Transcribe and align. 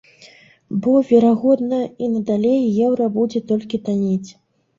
Бо, 0.81 0.93
верагодна, 1.09 1.79
і 2.07 2.09
надалей 2.15 2.63
еўра 2.87 3.05
будзе 3.19 3.39
толькі 3.53 3.83
таннець. 3.85 4.29